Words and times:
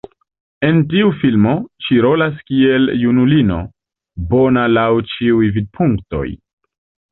En 0.69 0.77
tiu 0.93 1.11
filmo, 1.23 1.51
ŝi 1.87 1.97
rolas 2.05 2.39
kiel 2.47 2.89
junulino, 3.03 3.59
bona 4.35 4.67
laŭ 4.81 4.89
ĉiuj 5.15 5.53
vidpunktoj. 5.61 6.27